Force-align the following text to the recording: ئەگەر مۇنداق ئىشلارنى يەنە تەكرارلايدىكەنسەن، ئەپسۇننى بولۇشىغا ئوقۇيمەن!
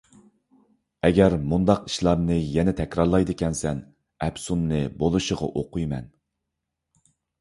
ئەگەر 1.09 1.35
مۇنداق 1.51 1.83
ئىشلارنى 1.89 2.39
يەنە 2.55 2.73
تەكرارلايدىكەنسەن، 2.79 3.83
ئەپسۇننى 4.29 4.81
بولۇشىغا 5.03 5.51
ئوقۇيمەن! 5.61 6.09